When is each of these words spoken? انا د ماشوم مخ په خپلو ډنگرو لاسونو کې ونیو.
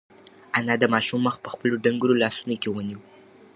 انا 0.57 0.75
د 0.79 0.83
ماشوم 0.93 1.19
مخ 1.27 1.35
په 1.43 1.49
خپلو 1.53 1.75
ډنگرو 1.83 2.19
لاسونو 2.23 2.55
کې 2.61 2.69
ونیو. 2.71 2.99